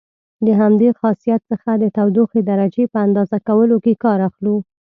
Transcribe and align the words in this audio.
د 0.45 0.47
همدې 0.61 0.89
خاصیت 0.99 1.41
څخه 1.51 1.69
د 1.83 1.85
تودوخې 1.95 2.41
درجې 2.51 2.83
په 2.93 2.97
اندازه 3.05 3.37
کولو 3.47 3.75
کې 3.83 3.93
کار 4.03 4.19
اخلو. 4.29 4.55